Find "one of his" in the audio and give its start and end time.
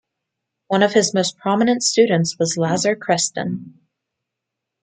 0.69-1.13